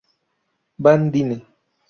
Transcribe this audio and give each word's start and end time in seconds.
Van 0.79 1.11
Dine. 1.13 1.37